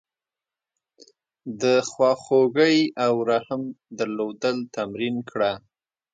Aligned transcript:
د 1.61 1.63
خواخوږۍ 1.89 2.77
او 3.05 3.13
رحم 3.31 3.61
درلودل 3.97 4.57
تمرین 4.75 5.15
کړه. 5.29 5.51